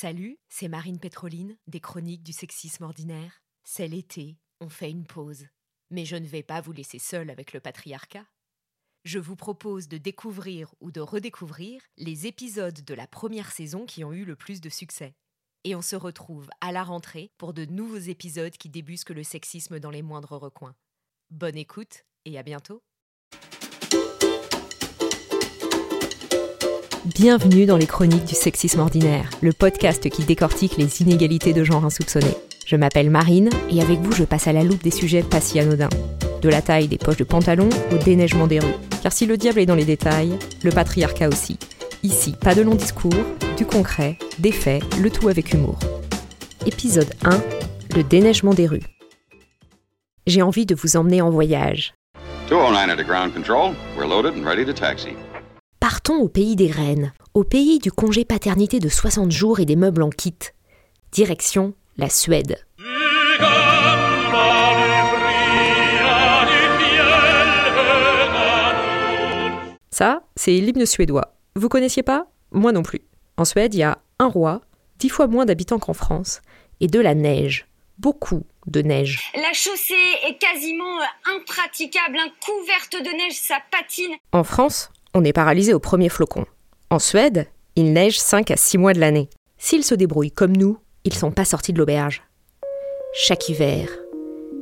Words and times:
Salut, 0.00 0.38
c'est 0.48 0.68
Marine 0.68 1.00
Pétroline, 1.00 1.58
des 1.66 1.80
Chroniques 1.80 2.22
du 2.22 2.32
sexisme 2.32 2.84
ordinaire. 2.84 3.42
C'est 3.64 3.88
l'été, 3.88 4.38
on 4.60 4.68
fait 4.68 4.92
une 4.92 5.08
pause. 5.08 5.46
Mais 5.90 6.04
je 6.04 6.14
ne 6.14 6.24
vais 6.24 6.44
pas 6.44 6.60
vous 6.60 6.70
laisser 6.70 7.00
seul 7.00 7.30
avec 7.30 7.52
le 7.52 7.58
patriarcat. 7.58 8.24
Je 9.02 9.18
vous 9.18 9.34
propose 9.34 9.88
de 9.88 9.98
découvrir 9.98 10.72
ou 10.80 10.92
de 10.92 11.00
redécouvrir 11.00 11.82
les 11.96 12.28
épisodes 12.28 12.84
de 12.84 12.94
la 12.94 13.08
première 13.08 13.50
saison 13.50 13.86
qui 13.86 14.04
ont 14.04 14.12
eu 14.12 14.24
le 14.24 14.36
plus 14.36 14.60
de 14.60 14.68
succès. 14.68 15.16
Et 15.64 15.74
on 15.74 15.82
se 15.82 15.96
retrouve 15.96 16.48
à 16.60 16.70
la 16.70 16.84
rentrée 16.84 17.32
pour 17.36 17.52
de 17.52 17.64
nouveaux 17.64 17.96
épisodes 17.96 18.56
qui 18.56 18.68
débusquent 18.68 19.10
le 19.10 19.24
sexisme 19.24 19.80
dans 19.80 19.90
les 19.90 20.02
moindres 20.02 20.38
recoins. 20.38 20.76
Bonne 21.30 21.56
écoute 21.56 22.04
et 22.24 22.38
à 22.38 22.44
bientôt. 22.44 22.84
Bienvenue 27.04 27.64
dans 27.64 27.76
les 27.76 27.86
chroniques 27.86 28.24
du 28.24 28.34
sexisme 28.34 28.80
ordinaire, 28.80 29.30
le 29.40 29.52
podcast 29.52 30.10
qui 30.10 30.24
décortique 30.24 30.76
les 30.76 31.00
inégalités 31.00 31.52
de 31.52 31.62
genre 31.62 31.84
insoupçonnées. 31.84 32.34
Je 32.66 32.74
m'appelle 32.74 33.08
Marine 33.08 33.50
et 33.70 33.80
avec 33.80 34.00
vous 34.00 34.12
je 34.12 34.24
passe 34.24 34.48
à 34.48 34.52
la 34.52 34.64
loupe 34.64 34.82
des 34.82 34.90
sujets 34.90 35.22
pas 35.22 35.40
si 35.40 35.60
anodins. 35.60 35.88
De 36.42 36.48
la 36.48 36.60
taille 36.60 36.88
des 36.88 36.98
poches 36.98 37.16
de 37.16 37.24
pantalon 37.24 37.68
au 37.92 37.98
déneigement 37.98 38.48
des 38.48 38.58
rues. 38.58 38.74
Car 39.02 39.12
si 39.12 39.26
le 39.26 39.36
diable 39.36 39.60
est 39.60 39.66
dans 39.66 39.76
les 39.76 39.84
détails, 39.84 40.36
le 40.64 40.72
patriarcat 40.72 41.28
aussi. 41.28 41.56
Ici, 42.02 42.34
pas 42.40 42.56
de 42.56 42.62
long 42.62 42.74
discours, 42.74 43.14
du 43.56 43.64
concret, 43.64 44.18
des 44.40 44.52
faits, 44.52 44.82
le 45.00 45.10
tout 45.10 45.28
avec 45.28 45.52
humour. 45.52 45.78
Épisode 46.66 47.12
1 47.24 47.40
Le 47.94 48.02
déneigement 48.02 48.54
des 48.54 48.66
rues. 48.66 48.82
J'ai 50.26 50.42
envie 50.42 50.66
de 50.66 50.74
vous 50.74 50.96
emmener 50.96 51.22
en 51.22 51.30
voyage. 51.30 51.94
209 52.48 52.98
at 52.98 53.04
ground 53.04 53.32
control. 53.32 53.74
We're 53.96 54.08
loaded 54.08 54.34
and 54.36 54.44
ready 54.44 54.64
to 54.64 54.72
taxi. 54.72 55.10
Partons 55.90 56.16
au 56.16 56.28
pays 56.28 56.54
des 56.54 56.70
reines, 56.70 57.14
au 57.32 57.44
pays 57.44 57.78
du 57.78 57.90
congé 57.90 58.26
paternité 58.26 58.78
de 58.78 58.90
60 58.90 59.30
jours 59.30 59.58
et 59.58 59.64
des 59.64 59.74
meubles 59.74 60.02
en 60.02 60.10
kit. 60.10 60.36
Direction 61.12 61.72
la 61.96 62.10
Suède. 62.10 62.58
Ça, 69.90 70.20
c'est 70.36 70.50
l'hymne 70.50 70.84
suédois. 70.84 71.34
Vous 71.56 71.70
connaissiez 71.70 72.02
pas? 72.02 72.26
Moi 72.52 72.72
non 72.72 72.82
plus. 72.82 73.00
En 73.38 73.46
Suède, 73.46 73.72
il 73.72 73.78
y 73.78 73.82
a 73.82 73.96
un 74.18 74.28
roi, 74.28 74.60
dix 74.98 75.08
fois 75.08 75.26
moins 75.26 75.46
d'habitants 75.46 75.78
qu'en 75.78 75.94
France, 75.94 76.42
et 76.80 76.86
de 76.86 77.00
la 77.00 77.14
neige. 77.14 77.66
Beaucoup 77.98 78.44
de 78.66 78.82
neige. 78.82 79.32
La 79.34 79.54
chaussée 79.54 79.94
est 80.26 80.36
quasiment 80.36 81.00
euh, 81.00 81.34
impraticable, 81.34 82.18
hein, 82.18 82.30
couverte 82.44 83.02
de 83.02 83.16
neige, 83.16 83.40
ça 83.40 83.56
patine. 83.70 84.16
En 84.32 84.44
France, 84.44 84.90
on 85.14 85.24
est 85.24 85.32
paralysé 85.32 85.74
au 85.74 85.78
premier 85.78 86.08
flocon. 86.08 86.44
En 86.90 86.98
Suède, 86.98 87.46
il 87.76 87.92
neige 87.92 88.18
5 88.18 88.50
à 88.50 88.56
6 88.56 88.78
mois 88.78 88.92
de 88.92 89.00
l'année. 89.00 89.28
S'ils 89.56 89.84
se 89.84 89.94
débrouillent 89.94 90.30
comme 90.30 90.56
nous, 90.56 90.78
ils 91.04 91.14
sont 91.14 91.30
pas 91.30 91.44
sortis 91.44 91.72
de 91.72 91.78
l'auberge. 91.78 92.22
Chaque 93.12 93.48
hiver, 93.48 93.88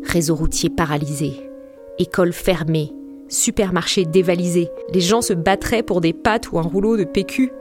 réseau 0.04 0.34
routier 0.34 0.70
paralysé, 0.70 1.50
école 1.98 2.32
fermée, 2.32 2.92
supermarché 3.28 4.04
dévalisé, 4.04 4.70
les 4.92 5.00
gens 5.00 5.22
se 5.22 5.32
battraient 5.32 5.82
pour 5.82 6.00
des 6.00 6.12
pâtes 6.12 6.52
ou 6.52 6.58
un 6.58 6.62
rouleau 6.62 6.96
de 6.96 7.04
PQ. 7.04 7.52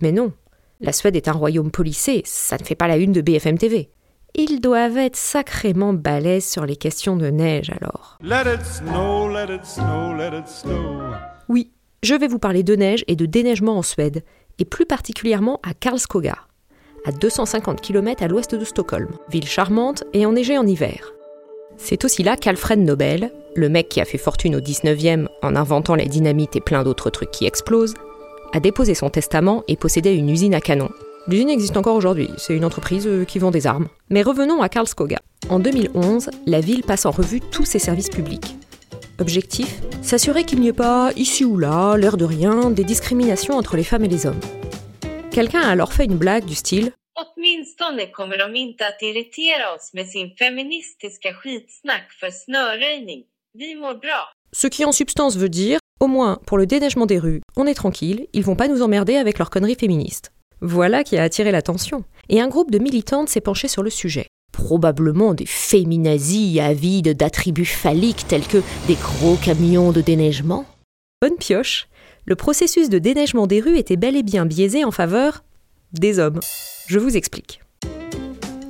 Mais 0.00 0.12
non, 0.12 0.32
la 0.80 0.92
Suède 0.92 1.16
est 1.16 1.28
un 1.28 1.32
royaume 1.32 1.70
policé, 1.70 2.22
ça 2.24 2.56
ne 2.58 2.64
fait 2.64 2.74
pas 2.74 2.88
la 2.88 2.96
une 2.96 3.12
de 3.12 3.20
BFM 3.20 3.58
TV. 3.58 3.90
Ils 4.34 4.60
doivent 4.60 4.96
être 4.96 5.16
sacrément 5.16 5.92
balèzes 5.92 6.48
sur 6.48 6.64
les 6.64 6.76
questions 6.76 7.16
de 7.16 7.28
neige 7.28 7.70
alors. 7.70 8.18
let 8.22 8.42
it 8.54 8.64
snow, 8.64 9.28
let 9.28 9.52
it 9.54 9.64
snow, 9.64 10.14
let 10.14 10.38
it 10.38 10.46
snow. 10.46 11.00
Oui, 11.48 11.72
je 12.02 12.14
vais 12.14 12.28
vous 12.28 12.38
parler 12.38 12.62
de 12.62 12.74
neige 12.76 13.04
et 13.08 13.16
de 13.16 13.26
déneigement 13.26 13.76
en 13.76 13.82
Suède, 13.82 14.22
et 14.58 14.64
plus 14.64 14.86
particulièrement 14.86 15.60
à 15.62 15.74
Karlskoga, 15.74 16.36
à 17.04 17.12
250 17.12 17.80
km 17.80 18.22
à 18.22 18.28
l'ouest 18.28 18.54
de 18.54 18.64
Stockholm, 18.64 19.08
ville 19.30 19.46
charmante 19.46 20.04
et 20.12 20.26
enneigée 20.26 20.58
en 20.58 20.66
hiver. 20.66 21.12
C'est 21.76 22.04
aussi 22.04 22.22
là 22.22 22.36
qu'Alfred 22.36 22.78
Nobel, 22.78 23.32
le 23.54 23.68
mec 23.68 23.88
qui 23.88 24.00
a 24.00 24.04
fait 24.04 24.18
fortune 24.18 24.56
au 24.56 24.60
19e 24.60 25.28
en 25.42 25.56
inventant 25.56 25.94
les 25.94 26.06
dynamites 26.06 26.56
et 26.56 26.60
plein 26.60 26.84
d'autres 26.84 27.10
trucs 27.10 27.30
qui 27.30 27.46
explosent, 27.46 27.94
a 28.52 28.60
déposé 28.60 28.94
son 28.94 29.10
testament 29.10 29.62
et 29.68 29.76
possédait 29.76 30.16
une 30.16 30.28
usine 30.28 30.54
à 30.54 30.60
canon. 30.60 30.90
L'usine 31.26 31.50
existe 31.50 31.76
encore 31.76 31.96
aujourd'hui, 31.96 32.30
c'est 32.38 32.56
une 32.56 32.64
entreprise 32.64 33.06
euh, 33.06 33.24
qui 33.24 33.38
vend 33.38 33.50
des 33.50 33.66
armes. 33.66 33.88
Mais 34.08 34.22
revenons 34.22 34.62
à 34.62 34.68
Karlskoga. 34.68 35.18
En 35.48 35.58
2011, 35.58 36.30
la 36.46 36.60
ville 36.60 36.82
passe 36.82 37.06
en 37.06 37.10
revue 37.10 37.40
tous 37.40 37.64
ses 37.64 37.78
services 37.78 38.08
publics. 38.08 38.56
Objectif 39.20 39.80
S'assurer 40.02 40.44
qu'il 40.44 40.60
n'y 40.60 40.68
ait 40.68 40.72
pas, 40.72 41.12
ici 41.14 41.44
ou 41.44 41.58
là, 41.58 41.96
l'air 41.96 42.16
de 42.16 42.24
rien, 42.24 42.70
des 42.70 42.84
discriminations 42.84 43.54
entre 43.54 43.76
les 43.76 43.84
femmes 43.84 44.04
et 44.04 44.08
les 44.08 44.26
hommes. 44.26 44.40
Quelqu'un 45.30 45.60
a 45.60 45.68
alors 45.68 45.92
fait 45.92 46.06
une 46.06 46.16
blague 46.16 46.46
du 46.46 46.54
style. 46.54 46.92
Ce 54.52 54.66
qui 54.66 54.84
en 54.84 54.92
substance 54.92 55.36
veut 55.36 55.48
dire, 55.48 55.78
au 56.00 56.06
moins 56.06 56.40
pour 56.46 56.56
le 56.56 56.66
déneigement 56.66 57.06
des 57.06 57.18
rues, 57.18 57.42
on 57.56 57.66
est 57.66 57.74
tranquille, 57.74 58.26
ils 58.32 58.44
vont 58.44 58.56
pas 58.56 58.68
nous 58.68 58.82
emmerder 58.82 59.16
avec 59.16 59.38
leurs 59.38 59.50
conneries 59.50 59.76
féministes. 59.78 60.32
Voilà 60.62 61.04
qui 61.04 61.18
a 61.18 61.22
attiré 61.22 61.52
l'attention. 61.52 62.04
Et 62.28 62.40
un 62.40 62.48
groupe 62.48 62.70
de 62.70 62.78
militantes 62.78 63.28
s'est 63.28 63.40
penché 63.40 63.68
sur 63.68 63.82
le 63.82 63.90
sujet. 63.90 64.26
Probablement 64.64 65.34
des 65.34 65.46
féminazis 65.46 66.60
avides 66.60 67.16
d'attributs 67.16 67.64
phalliques 67.64 68.26
tels 68.28 68.46
que 68.46 68.62
des 68.86 68.94
gros 68.94 69.36
camions 69.36 69.90
de 69.90 70.00
déneigement. 70.00 70.66
Bonne 71.22 71.36
pioche, 71.38 71.88
le 72.26 72.36
processus 72.36 72.90
de 72.90 72.98
déneigement 72.98 73.46
des 73.46 73.60
rues 73.60 73.78
était 73.78 73.96
bel 73.96 74.16
et 74.16 74.22
bien 74.22 74.46
biaisé 74.46 74.84
en 74.84 74.90
faveur 74.90 75.44
des 75.92 76.18
hommes. 76.18 76.40
Je 76.86 76.98
vous 76.98 77.16
explique. 77.16 77.62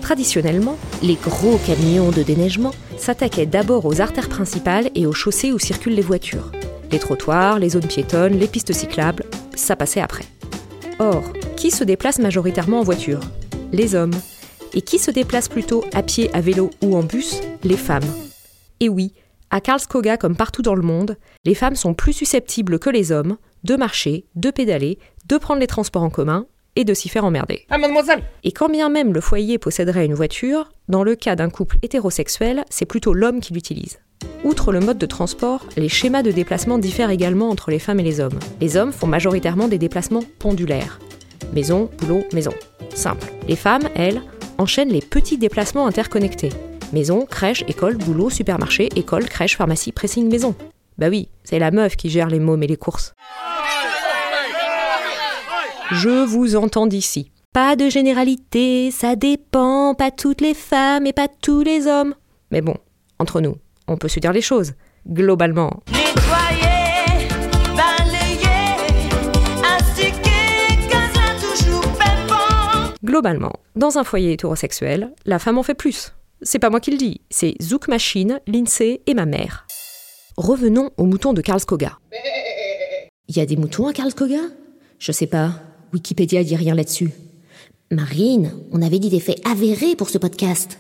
Traditionnellement, 0.01 0.79
les 1.03 1.17
gros 1.17 1.59
camions 1.67 2.13
de 2.13 2.23
déneigement 2.23 2.73
s'attaquaient 2.97 3.47
d'abord 3.47 3.85
aux 3.85 4.01
artères 4.01 4.29
principales 4.29 4.91
et 4.95 5.07
aux 5.07 5.13
chaussées 5.13 5.53
où 5.53 5.59
circulent 5.59 5.95
les 5.95 6.03
voitures. 6.03 6.53
Les 6.93 6.99
trottoirs, 7.01 7.59
les 7.59 7.71
zones 7.71 7.87
piétonnes, 7.87 8.39
les 8.39 8.49
pistes 8.49 8.73
cyclables, 8.73 9.25
ça 9.55 9.77
passait 9.77 10.01
après. 10.01 10.25
Or, 10.99 11.25
qui 11.57 11.71
se 11.71 11.85
déplace 11.85 12.21
majoritairement 12.21 12.81
en 12.81 12.85
voiture? 12.85 13.21
Les 13.73 13.95
hommes. 13.95 14.15
Et 14.73 14.83
qui 14.83 14.99
se 14.99 15.11
déplace 15.11 15.49
plutôt 15.49 15.85
à 15.93 16.03
pied, 16.03 16.31
à 16.35 16.41
vélo 16.41 16.71
ou 16.83 16.97
en 16.97 17.03
bus? 17.03 17.41
Les 17.65 17.77
femmes. 17.77 18.05
Et 18.81 18.89
oui, 18.89 19.13
à 19.51 19.61
Karlskoga 19.61 20.17
comme 20.17 20.37
partout 20.37 20.63
dans 20.63 20.75
le 20.75 20.83
monde, 20.83 21.17
les 21.45 21.55
femmes 21.55 21.77
sont 21.77 21.95
plus 21.95 22.13
susceptibles 22.13 22.79
que 22.79 22.91
les 22.91 23.13
hommes 23.13 23.37
de 23.65 23.77
marcher, 23.77 24.25
de 24.37 24.51
pédaler, 24.51 24.99
de 25.27 25.37
prendre 25.37 25.61
les 25.61 25.67
transports 25.67 26.03
en 26.03 26.11
commun 26.11 26.47
et 26.77 26.85
de 26.85 26.95
s'y 26.95 27.09
faire 27.09 27.25
emmerder. 27.25 27.67
Ah, 27.69 27.79
mademoiselle 27.79 28.23
Et 28.45 28.53
quand 28.53 28.69
bien 28.69 28.89
même 28.89 29.13
le 29.13 29.21
foyer 29.21 29.59
posséderait 29.59 30.07
une 30.07 30.15
voiture, 30.15 30.71
dans 30.89 31.03
le 31.03 31.17
cas 31.17 31.37
d'un 31.37 31.51
couple 31.51 31.79
hétérosexuel, 31.83 32.65
c'est 32.71 32.87
plutôt 32.87 33.13
l'homme 33.13 33.41
qui 33.41 33.53
l'utilise. 33.53 33.99
Outre 34.45 34.73
le 34.73 34.81
mode 34.81 34.99
de 34.99 35.07
transport, 35.07 35.67
les 35.77 35.89
schémas 35.89 36.23
de 36.23 36.31
déplacement 36.31 36.79
diffèrent 36.79 37.11
également 37.11 37.51
entre 37.51 37.71
les 37.71 37.79
femmes 37.79 38.01
et 38.01 38.05
les 38.05 38.21
hommes. 38.21 38.39
Les 38.61 38.77
hommes 38.77 38.93
font 38.93 39.07
majoritairement 39.07 39.69
des 39.69 39.79
déplacements 39.79 40.25
pendulaires. 40.39 41.01
Maison, 41.53 41.91
boulot, 41.99 42.23
maison. 42.33 42.53
Simple. 42.95 43.27
Les 43.49 43.57
femmes, 43.57 43.89
elles, 43.95 44.23
enchaînent 44.61 44.91
les 44.91 45.01
petits 45.01 45.39
déplacements 45.39 45.87
interconnectés. 45.87 46.51
Maison, 46.93 47.25
crèche, 47.25 47.65
école, 47.67 47.97
boulot, 47.97 48.31
supermarché, 48.31 48.89
école, 48.95 49.27
crèche, 49.29 49.57
pharmacie, 49.57 49.93
pressing, 49.93 50.29
maison. 50.29 50.55
Bah 50.99 51.09
oui, 51.09 51.29
c'est 51.45 51.59
la 51.59 51.71
meuf 51.71 51.97
qui 51.97 52.11
gère 52.11 52.29
les 52.29 52.41
mômes 52.41 52.63
et 52.63 52.67
les 52.67 52.77
courses. 52.77 53.15
Je 55.93 56.25
vous 56.25 56.57
entends 56.57 56.87
d'ici. 56.87 57.33
Pas 57.53 57.75
de 57.75 57.89
généralité, 57.89 58.91
ça 58.91 59.17
dépend, 59.17 59.95
pas 59.95 60.11
toutes 60.11 60.41
les 60.41 60.55
femmes 60.55 61.07
et 61.07 61.13
pas 61.13 61.27
tous 61.27 61.63
les 61.63 61.87
hommes. 61.87 62.15
Mais 62.51 62.61
bon, 62.61 62.77
entre 63.19 63.41
nous, 63.41 63.57
on 63.89 63.97
peut 63.97 64.09
se 64.09 64.21
dire 64.21 64.33
les 64.33 64.43
choses. 64.43 64.75
Globalement, 65.09 65.83
globalement, 73.11 73.55
dans 73.75 73.99
un 73.99 74.05
foyer 74.05 74.33
hétérosexuel, 74.33 75.13
la 75.25 75.41
femme 75.41 75.59
en 75.59 75.65
fait 75.65 75.75
plus. 75.75 76.15
C'est 76.43 76.61
pas 76.61 76.71
moi 76.71 76.79
qui 76.79 76.93
le 76.93 76.97
dis, 76.97 77.21
c'est 77.29 77.55
Zouk 77.61 77.89
Machine, 77.89 78.41
l'INSEE 78.47 79.03
et 79.05 79.15
ma 79.15 79.27
mère. 79.27 79.67
Revenons 80.37 80.91
aux 80.97 81.07
moutons 81.07 81.33
de 81.33 81.41
Karlskoga. 81.41 81.99
Il 83.27 83.37
y 83.37 83.41
a 83.41 83.47
des 83.47 83.57
moutons 83.57 83.89
à 83.89 83.93
Karlskoga 83.93 84.39
Je 85.01 85.11
sais 85.11 85.27
pas. 85.27 85.55
Wikipédia 85.93 86.45
dit 86.45 86.55
rien 86.55 86.77
là-dessus. 86.77 87.11
Marine, 87.91 88.53
on 88.71 88.81
avait 88.81 89.01
dit 89.01 89.11
des 89.11 89.19
faits 89.19 89.45
avérés 89.45 89.97
pour 89.97 90.09
ce 90.09 90.19
podcast. 90.19 90.79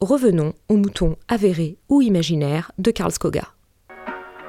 Revenons 0.00 0.54
aux 0.70 0.76
moutons 0.76 1.16
avérés 1.28 1.76
ou 1.90 2.00
imaginaires 2.00 2.72
de 2.78 2.90
Karl 2.90 3.12
Skoga. 3.12 3.48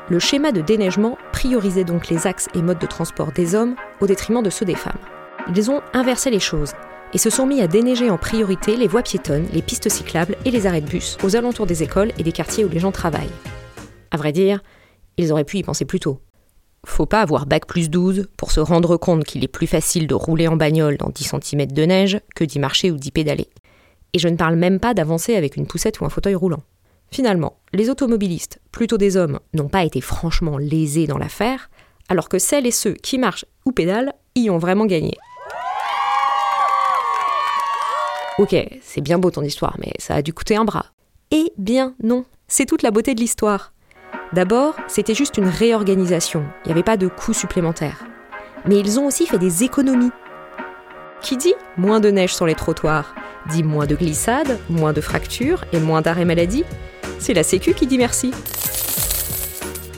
Le 0.10 0.20
schéma 0.20 0.54
de 0.54 0.62
déneigement 0.62 1.18
priorisait 1.34 1.84
donc 1.84 2.08
les 2.08 2.26
axes 2.26 2.48
et 2.56 2.62
modes 2.62 2.80
de 2.80 2.88
transport 2.88 3.34
des 3.34 3.54
hommes 3.54 3.76
au 4.00 4.08
détriment 4.08 4.42
de 4.42 4.50
ceux 4.50 4.66
des 4.66 4.76
femmes. 4.76 5.00
Ils 5.48 5.72
ont 5.72 5.82
inversé 5.94 6.30
les 6.30 6.40
choses 6.40 6.74
et 7.14 7.18
se 7.18 7.30
sont 7.30 7.46
mis 7.46 7.62
à 7.62 7.68
déneiger 7.68 8.10
en 8.10 8.18
priorité 8.18 8.78
les 8.78 8.88
voies 8.88 9.02
piétonnes, 9.02 9.48
les 9.52 9.62
pistes 9.62 9.90
cyclables 9.90 10.38
et 10.46 10.52
les 10.52 10.68
arrêts 10.68 10.82
de 10.82 10.90
bus 10.90 11.18
aux 11.24 11.36
alentours 11.36 11.66
des 11.66 11.84
écoles 11.84 12.12
et 12.18 12.24
des 12.24 12.32
quartiers 12.32 12.64
où 12.64 12.70
les 12.70 12.80
gens 12.80 12.92
travaillent. 12.92 13.30
À 14.12 14.18
vrai 14.18 14.32
dire, 14.32 14.62
ils 15.18 15.32
auraient 15.32 15.44
pu 15.44 15.58
y 15.58 15.64
penser 15.64 15.86
plus 15.86 16.00
tôt. 16.00 16.22
Faut 16.86 17.06
pas 17.06 17.22
avoir 17.22 17.46
bac 17.46 17.66
plus 17.66 17.90
12 17.90 18.28
pour 18.38 18.52
se 18.52 18.60
rendre 18.60 18.98
compte 18.98 19.24
qu'il 19.24 19.44
est 19.44 19.50
plus 19.50 19.68
facile 19.68 20.08
de 20.08 20.16
rouler 20.16 20.48
en 20.48 20.56
bagnole 20.56 20.98
dans 20.98 21.10
10 21.10 21.34
cm 21.42 21.68
de 21.68 21.84
neige 21.84 22.20
que 22.36 22.44
d'y 22.44 22.60
marcher 22.60 22.92
ou 22.92 22.98
d'y 22.98 23.12
pédaler. 23.12 23.50
Et 24.14 24.20
je 24.20 24.28
ne 24.28 24.36
parle 24.36 24.56
même 24.56 24.80
pas 24.80 24.94
d'avancer 24.94 25.36
avec 25.36 25.58
une 25.58 25.68
poussette 25.68 26.00
ou 26.00 26.06
un 26.06 26.10
fauteuil 26.10 26.36
roulant. 26.36 26.64
Finalement, 27.12 27.58
les 27.74 27.90
automobilistes, 27.90 28.60
plutôt 28.72 28.98
des 28.98 29.18
hommes, 29.18 29.40
n'ont 29.54 29.68
pas 29.68 29.84
été 29.84 30.02
franchement 30.02 30.58
lésés 30.58 31.08
dans 31.08 31.18
l'affaire, 31.18 31.70
alors 32.10 32.30
que 32.30 32.40
celles 32.40 32.66
et 32.66 32.72
ceux 32.72 32.94
qui 32.94 33.18
marchent 33.18 33.46
ou 33.66 33.72
pédalent 33.72 34.14
y 34.36 34.50
ont 34.50 34.58
vraiment 34.58 34.86
gagné. 34.86 35.18
Ok, 38.38 38.56
c'est 38.82 39.02
bien 39.02 39.20
beau 39.20 39.30
ton 39.30 39.42
histoire, 39.42 39.76
mais 39.80 39.92
ça 40.00 40.16
a 40.16 40.22
dû 40.22 40.34
coûter 40.34 40.56
un 40.56 40.66
bras. 40.66 40.86
Eh 41.32 41.52
bien 41.58 41.96
non, 42.02 42.26
c'est 42.48 42.66
toute 42.66 42.82
la 42.82 42.92
beauté 42.92 43.14
de 43.14 43.20
l'histoire. 43.20 43.74
D'abord, 44.34 44.76
c'était 44.88 45.14
juste 45.14 45.38
une 45.38 45.48
réorganisation, 45.48 46.46
il 46.64 46.70
n'y 46.70 46.72
avait 46.72 46.84
pas 46.84 46.98
de 46.98 47.08
coûts 47.08 47.34
supplémentaires. 47.34 48.06
Mais 48.66 48.80
ils 48.80 49.00
ont 49.00 49.06
aussi 49.08 49.26
fait 49.26 49.38
des 49.38 49.64
économies. 49.64 50.12
Qui 51.22 51.38
dit 51.38 51.54
moins 51.78 52.00
de 52.00 52.10
neige 52.10 52.34
sur 52.34 52.46
les 52.46 52.56
trottoirs 52.56 53.14
dit 53.50 53.64
moins 53.64 53.86
de 53.86 53.96
glissades, 53.96 54.60
moins 54.70 54.94
de 54.94 55.02
fractures 55.02 55.66
et 55.74 55.80
moins 55.80 56.02
d'arrêts 56.02 56.26
maladie. 56.26 56.64
C'est 57.20 57.34
la 57.34 57.44
Sécu 57.44 57.74
qui 57.74 57.88
dit 57.88 57.98
merci. 57.98 58.32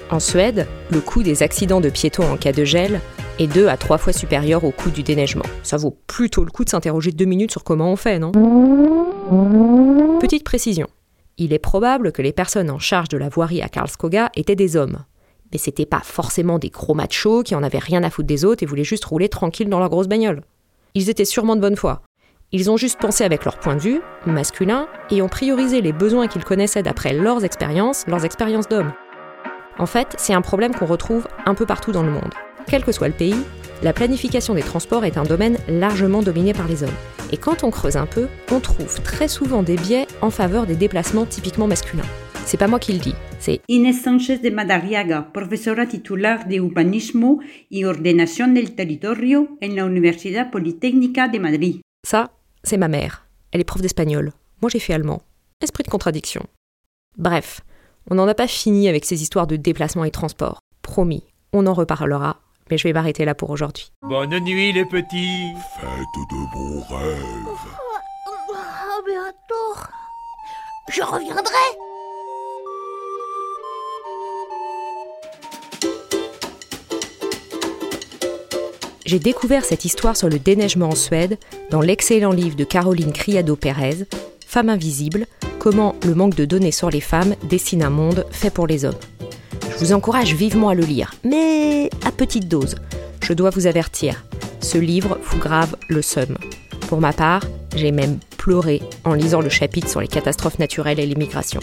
En 0.10 0.20
Suède, 0.20 0.68
le 0.92 1.02
coût 1.02 1.24
des 1.24 1.44
accidents 1.44 1.82
de 1.82 1.90
piétons 1.90 2.32
en 2.32 2.38
cas 2.38 2.52
de 2.52 2.64
gel 2.64 3.02
est 3.40 3.48
deux 3.48 3.68
à 3.68 3.78
trois 3.78 3.98
fois 3.98 4.14
supérieur 4.14 4.64
au 4.64 4.72
coût 4.72 4.90
du 4.90 5.04
déneigement. 5.04 5.46
Ça 5.64 5.78
vaut 5.78 5.98
plutôt 6.08 6.44
le 6.44 6.52
coup 6.52 6.64
de 6.64 6.70
s'interroger 6.70 7.12
deux 7.12 7.26
minutes 7.26 7.52
sur 7.52 7.64
comment 7.64 7.92
on 7.92 7.96
fait, 7.96 8.20
non? 8.20 8.32
Petite 10.20 10.44
précision. 10.44 10.88
Il 11.38 11.54
est 11.54 11.60
probable 11.60 12.12
que 12.12 12.22
les 12.22 12.34
personnes 12.34 12.70
en 12.70 12.80
charge 12.80 13.10
de 13.10 13.18
la 13.18 13.30
voirie 13.30 13.62
à 13.62 13.70
Karlskoga 13.70 14.30
étaient 14.36 14.56
des 14.56 14.76
hommes. 14.76 15.00
Mais 15.52 15.58
c'était 15.58 15.86
pas 15.86 16.02
forcément 16.04 16.60
des 16.60 16.70
gros 16.70 16.94
machos 16.94 17.44
qui 17.44 17.56
en 17.56 17.64
avaient 17.64 17.80
rien 17.80 18.04
à 18.04 18.10
foutre 18.10 18.28
des 18.28 18.46
autres 18.46 18.64
et 18.64 18.68
voulaient 18.68 18.84
juste 18.84 19.06
rouler 19.06 19.30
tranquille 19.30 19.70
dans 19.70 19.80
leur 19.80 19.90
grosse 19.90 20.08
bagnole. 20.08 20.42
Ils 20.94 21.10
étaient 21.10 21.26
sûrement 21.26 21.56
de 21.56 21.62
bonne 21.62 21.76
foi. 21.76 22.02
Ils 22.52 22.70
ont 22.70 22.78
juste 22.78 23.00
pensé 23.00 23.24
avec 23.24 23.46
leur 23.46 23.58
point 23.58 23.76
de 23.76 23.82
vue, 23.82 24.02
masculin, 24.28 24.88
et 25.10 25.24
ont 25.24 25.28
priorisé 25.28 25.82
les 25.82 25.92
besoins 25.92 26.28
qu'ils 26.28 26.44
connaissaient 26.44 26.84
d'après 26.84 27.14
leurs 27.14 27.44
expériences, 27.44 28.06
leurs 28.06 28.26
expériences 28.26 28.68
d'hommes. 28.68 28.94
En 29.80 29.88
fait, 29.88 30.14
c'est 30.20 30.36
un 30.36 30.42
problème 30.42 30.76
qu'on 30.76 30.86
retrouve 30.86 31.28
un 31.48 31.56
peu 31.56 31.66
partout 31.66 31.92
dans 31.92 32.04
le 32.04 32.12
monde. 32.12 32.34
Quel 32.68 32.84
que 32.84 32.92
soit 32.92 33.08
le 33.08 33.14
pays, 33.14 33.36
la 33.82 33.94
planification 33.94 34.54
des 34.54 34.62
transports 34.62 35.06
est 35.06 35.18
un 35.18 35.24
domaine 35.24 35.58
largement 35.68 36.24
dominé 36.24 36.54
par 36.54 36.68
les 36.68 36.84
hommes. 36.84 36.90
Et 37.32 37.38
quand 37.38 37.64
on 37.64 37.72
creuse 37.72 37.98
un 37.98 38.06
peu, 38.06 38.28
on 38.52 38.60
trouve 38.60 39.02
très 39.02 39.28
souvent 39.28 39.64
des 39.64 39.76
biais 39.76 40.08
en 40.22 40.30
faveur 40.30 40.66
des 40.66 40.76
déplacements 40.76 41.26
typiquement 41.26 41.68
masculins. 41.68 42.04
C'est 42.46 42.58
pas 42.58 42.68
moi 42.68 42.80
qui 42.80 42.94
le 42.94 43.00
dis, 43.00 43.16
c'est 43.40 43.62
Inés 43.68 43.94
Sánchez 43.94 44.40
de 44.40 44.50
Madariaga, 44.50 45.30
profesora 45.34 45.86
titular 45.86 46.48
de 46.48 46.56
Urbanismo 46.56 47.40
y 47.72 47.86
Ordenación 47.86 48.54
del 48.54 48.76
Territorio 48.76 49.58
en 49.62 49.76
la 49.76 49.86
Universidad 49.86 50.52
Politécnica 50.52 51.28
de 51.28 51.40
Madrid. 51.40 51.82
Ça, 52.06 52.32
c'est 52.64 52.78
ma 52.78 52.90
mère. 52.90 53.28
Elle 53.52 53.62
est 53.62 53.66
prof 53.66 53.82
d'espagnol. 53.82 54.34
Moi, 54.62 54.70
j'ai 54.70 54.80
fait 54.80 54.94
allemand. 54.94 55.22
Esprit 55.62 55.84
de 55.84 55.90
contradiction. 55.90 56.46
Bref, 57.18 57.62
on 58.10 58.16
n'en 58.16 58.28
a 58.28 58.34
pas 58.34 58.48
fini 58.48 58.90
avec 58.90 59.06
ces 59.06 59.22
histoires 59.22 59.48
de 59.48 59.56
déplacement 59.56 60.04
et 60.04 60.12
transport. 60.12 60.60
Promis, 60.82 61.24
on 61.54 61.66
en 61.68 61.74
reparlera, 61.74 62.42
mais 62.70 62.78
je 62.78 62.84
vais 62.88 62.94
m'arrêter 62.94 63.26
là 63.26 63.36
pour 63.36 63.50
aujourd'hui. 63.50 63.92
Bonne 64.02 64.38
nuit 64.40 64.72
les 64.72 64.86
petits 64.86 65.54
Faites 65.80 66.30
de 66.32 66.52
bons 66.54 66.82
rêves 66.90 67.70
À 68.52 69.02
bientôt 69.06 69.82
Je 70.90 71.02
reviendrai 71.02 71.84
J'ai 79.06 79.20
découvert 79.20 79.66
cette 79.66 79.86
histoire 79.86 80.16
sur 80.16 80.30
le 80.30 80.40
déneigement 80.40 80.90
en 80.90 80.96
Suède 80.96 81.38
dans 81.70 81.82
l'excellent 81.82 82.32
livre 82.32 82.56
de 82.56 82.64
Caroline 82.64 83.12
Criado 83.12 83.56
Pérez, 83.56 84.06
Femme 84.48 84.70
invisible, 84.70 85.28
comment 85.60 85.96
le 86.06 86.16
manque 86.16 86.36
de 86.36 86.46
données 86.46 86.72
sur 86.72 86.90
les 86.90 87.02
femmes 87.02 87.36
dessine 87.44 87.84
un 87.84 87.90
monde 87.90 88.26
fait 88.32 88.50
pour 88.52 88.66
les 88.66 88.86
hommes. 88.86 88.94
Je 89.74 89.80
vous 89.80 89.94
encourage 89.94 90.36
vivement 90.36 90.70
à 90.70 90.76
le 90.76 90.84
lire, 90.84 91.14
mais 91.24 91.90
à 92.06 92.12
petite 92.12 92.48
dose. 92.48 92.76
Je 93.24 93.34
dois 93.34 93.50
vous 93.50 93.66
avertir, 93.66 94.24
ce 94.62 94.78
livre 94.78 95.18
vous 95.24 95.40
grave 95.40 95.76
le 95.88 96.02
seum. 96.02 96.38
Pour 96.88 97.02
ma 97.02 97.12
part, 97.12 97.44
j'ai 97.76 97.92
même 97.92 98.20
pleuré 98.38 98.84
en 99.04 99.14
lisant 99.14 99.42
le 99.42 99.50
chapitre 99.50 99.90
sur 99.90 100.00
les 100.00 100.08
catastrophes 100.08 100.60
naturelles 100.60 101.00
et 101.00 101.06
l'immigration. 101.06 101.60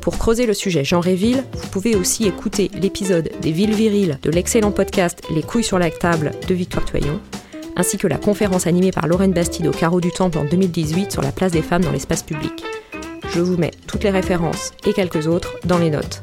Pour 0.00 0.18
creuser 0.18 0.46
le 0.46 0.54
sujet 0.54 0.84
Jean 0.84 1.00
Réville, 1.00 1.44
vous 1.52 1.68
pouvez 1.68 1.94
aussi 1.94 2.26
écouter 2.26 2.70
l'épisode 2.74 3.30
des 3.40 3.52
villes 3.52 3.74
viriles 3.74 4.18
de 4.22 4.30
l'excellent 4.30 4.72
podcast 4.72 5.20
Les 5.34 5.42
couilles 5.42 5.64
sur 5.64 5.78
la 5.78 5.90
table 5.90 6.32
de 6.48 6.54
Victoire 6.54 6.86
Toyon, 6.86 7.20
ainsi 7.76 7.98
que 7.98 8.06
la 8.06 8.18
conférence 8.18 8.66
animée 8.66 8.92
par 8.92 9.06
Lorraine 9.06 9.32
Bastide 9.32 9.66
au 9.66 9.72
Carreau 9.72 10.00
du 10.00 10.10
Temple 10.10 10.38
en 10.38 10.44
2018 10.44 11.12
sur 11.12 11.22
la 11.22 11.32
place 11.32 11.52
des 11.52 11.62
femmes 11.62 11.84
dans 11.84 11.92
l'espace 11.92 12.22
public. 12.22 12.64
Je 13.34 13.40
vous 13.40 13.56
mets 13.56 13.72
toutes 13.86 14.04
les 14.04 14.10
références 14.10 14.72
et 14.86 14.92
quelques 14.92 15.26
autres 15.26 15.54
dans 15.64 15.78
les 15.78 15.90
notes. 15.90 16.20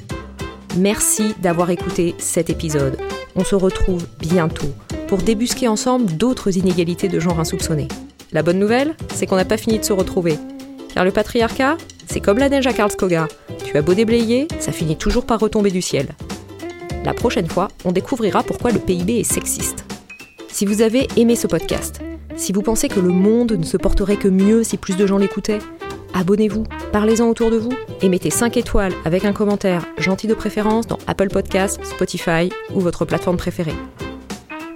Merci 0.78 1.36
d'avoir 1.42 1.70
écouté 1.70 2.16
cet 2.18 2.50
épisode. 2.50 2.98
On 3.36 3.44
se 3.44 3.56
retrouve 3.56 4.08
bientôt 4.20 4.70
pour 5.10 5.18
débusquer 5.18 5.68
ensemble 5.68 6.06
d'autres 6.16 6.58
inégalités 6.58 7.10
de 7.10 7.20
genre 7.20 7.42
insoupçonnées. 7.42 7.90
La 8.32 8.42
bonne 8.42 8.60
nouvelle, 8.60 8.96
c'est 9.14 9.26
qu'on 9.26 9.36
n'a 9.36 9.44
pas 9.44 9.58
fini 9.58 9.80
de 9.80 9.84
se 9.84 9.92
retrouver. 9.92 10.38
Car 10.94 11.04
le 11.04 11.12
patriarcat, 11.12 11.78
c'est 12.08 12.22
comme 12.22 12.38
la 12.38 12.48
neige 12.48 12.68
à 12.68 12.74
Karlskoga. 12.74 13.28
Tu 13.66 13.76
as 13.78 13.82
beau 13.82 13.94
déblayer, 13.94 14.48
ça 14.60 14.72
finit 14.72 14.96
toujours 14.96 15.26
par 15.26 15.42
retomber 15.42 15.72
du 15.72 15.82
ciel. 15.82 16.08
La 17.04 17.14
prochaine 17.14 17.50
fois, 17.50 17.68
on 17.84 17.92
découvrira 17.92 18.42
pourquoi 18.42 18.72
le 18.72 18.80
PIB 18.80 19.20
est 19.20 19.24
sexiste. 19.24 19.84
Si 20.48 20.66
vous 20.66 20.82
avez 20.82 21.08
aimé 21.18 21.36
ce 21.36 21.48
podcast, 21.48 22.00
si 22.38 22.54
vous 22.54 22.62
pensez 22.62 22.88
que 22.88 23.02
le 23.02 23.10
monde 23.10 23.52
ne 23.52 23.66
se 23.66 23.76
porterait 23.76 24.16
que 24.16 24.30
mieux 24.30 24.64
si 24.64 24.78
plus 24.78 24.96
de 24.96 25.06
gens 25.06 25.18
l'écoutaient, 25.18 25.60
abonnez-vous, 26.14 26.64
parlez-en 26.92 27.28
autour 27.28 27.52
de 27.52 27.58
vous 27.58 27.74
et 28.02 28.10
mettez 28.10 28.30
5 28.30 28.58
étoiles 28.58 28.94
avec 29.06 29.26
un 29.26 29.34
commentaire 29.34 29.86
gentil 29.98 30.28
de 30.28 30.34
préférence 30.34 30.88
dans 30.88 31.00
Apple 31.08 31.30
Podcasts, 31.30 31.84
Spotify 31.86 32.52
ou 32.74 32.80
votre 32.80 33.06
plateforme 33.06 33.38
préférée. 33.38 33.76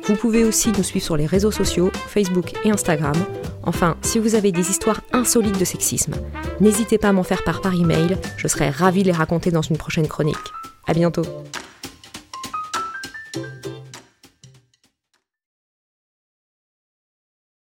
Vous 0.07 0.15
pouvez 0.15 0.43
aussi 0.43 0.71
nous 0.71 0.83
suivre 0.83 1.05
sur 1.05 1.17
les 1.17 1.25
réseaux 1.25 1.51
sociaux, 1.51 1.91
Facebook 2.07 2.53
et 2.63 2.69
Instagram. 2.69 3.15
Enfin, 3.63 3.97
si 4.01 4.19
vous 4.19 4.35
avez 4.35 4.51
des 4.51 4.69
histoires 4.69 5.01
insolites 5.13 5.59
de 5.59 5.65
sexisme, 5.65 6.13
n'hésitez 6.61 6.99
pas 6.99 7.09
à 7.09 7.13
m'en 7.13 7.23
faire 7.23 7.43
part 7.43 7.61
par 7.61 7.73
email, 7.73 8.17
je 8.37 8.47
serai 8.47 8.69
ravie 8.69 9.01
de 9.01 9.07
les 9.07 9.13
raconter 9.13 9.49
dans 9.49 9.63
une 9.63 9.77
prochaine 9.77 10.07
chronique. 10.07 10.37
À 10.85 10.93
bientôt. 10.93 11.23